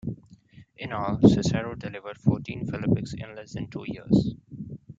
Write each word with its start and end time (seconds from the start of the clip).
In 0.77 0.93
all, 0.93 1.19
Cicero 1.21 1.75
delivered 1.75 2.17
fourteen 2.17 2.65
Phillipics 2.65 3.13
in 3.13 3.35
less 3.35 3.53
than 3.53 3.67
two 3.69 3.83
years. 3.85 4.33